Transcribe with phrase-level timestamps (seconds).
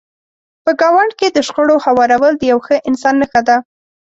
[0.63, 3.57] په ګاونډ کې د شخړو هوارول د یو ښه انسان نښه ده.